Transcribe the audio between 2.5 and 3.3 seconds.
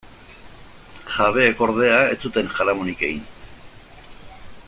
jaramonik egin.